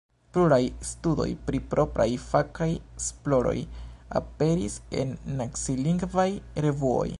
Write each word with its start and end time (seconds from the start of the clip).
Pluraj 0.35 0.61
studoj 0.91 1.27
pri 1.49 1.59
propraj 1.73 2.07
fakaj 2.23 2.69
esploroj 2.79 3.55
aperis 4.21 4.79
en 5.03 5.15
nacilingvaj 5.43 6.29
revuoj. 6.67 7.09